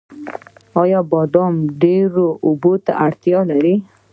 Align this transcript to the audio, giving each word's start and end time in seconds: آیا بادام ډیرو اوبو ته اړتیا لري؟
آیا 0.81 0.99
بادام 1.11 1.53
ډیرو 1.81 2.27
اوبو 2.47 2.73
ته 2.85 2.91
اړتیا 3.05 3.39
لري؟ 3.51 3.75